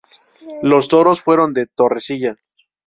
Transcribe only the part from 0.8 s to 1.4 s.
toros